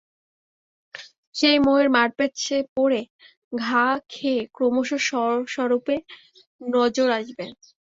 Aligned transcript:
সেই 1.35 1.57
মোহের 1.59 1.89
মারপেঁচে 1.95 2.57
পড়ে 2.75 3.01
ঘা 3.57 3.83
খেয়ে 4.11 4.41
ক্রমশ 4.55 4.89
স্ব-স্বরূপে 5.07 5.95
নজর 6.71 7.07
আসবে। 7.19 7.45